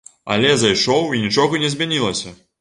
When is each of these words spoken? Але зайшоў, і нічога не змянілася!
Але 0.35 0.53
зайшоў, 0.61 1.13
і 1.17 1.21
нічога 1.27 1.61
не 1.65 1.71
змянілася! 1.75 2.35